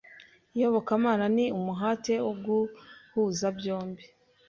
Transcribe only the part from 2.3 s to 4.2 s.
guhuza byombi